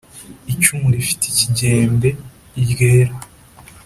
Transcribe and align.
Icumu 0.53 0.87
rifite 0.95 1.23
ikigembe 1.31 2.09
ryera 2.71 3.13